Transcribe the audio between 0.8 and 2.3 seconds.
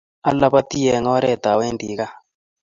eng oret awendi gaa